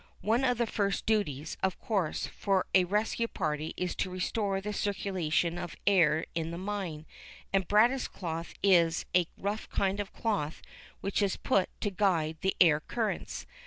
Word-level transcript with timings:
One 0.21 0.43
of 0.43 0.57
the 0.57 0.65
first 0.65 1.05
duties, 1.05 1.57
of 1.61 1.79
course, 1.79 2.25
for 2.25 2.65
a 2.73 2.85
rescue 2.85 3.27
party 3.27 3.75
is 3.77 3.93
to 3.97 4.09
restore 4.09 4.59
the 4.59 4.73
circulation 4.73 5.59
of 5.59 5.75
air 5.85 6.25
in 6.33 6.49
the 6.49 6.57
mine, 6.57 7.05
and 7.53 7.67
brattice 7.67 8.07
cloth 8.07 8.55
is 8.63 9.05
a 9.15 9.27
rough 9.37 9.69
kind 9.69 9.99
of 9.99 10.11
cloth 10.11 10.63
which 11.01 11.21
is 11.21 11.37
put 11.37 11.69
to 11.81 11.91
guide 11.91 12.37
the 12.41 12.55
air 12.59 12.79
currents. 12.79 13.45